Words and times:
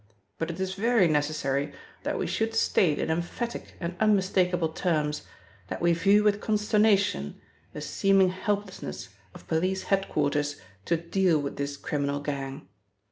But 0.39 0.49
it 0.49 0.59
is 0.59 0.73
very 0.73 1.07
necessary 1.07 1.73
that 2.01 2.17
we 2.17 2.25
should 2.25 2.55
state 2.55 2.97
in 2.97 3.11
emphatic 3.11 3.75
and 3.79 3.95
unmistakable 3.99 4.69
terms 4.69 5.27
that 5.67 5.79
we 5.79 5.93
view 5.93 6.23
with 6.23 6.41
consternation 6.41 7.39
the 7.73 7.81
seeming 7.81 8.29
helplessness 8.29 9.09
of 9.35 9.47
police 9.47 9.83
head 9.93 10.09
quarters 10.09 10.55
to 10.85 10.97
deal 10.97 11.37
with 11.37 11.57
this 11.57 11.77
criminal 11.77 12.19
gang. 12.19 12.67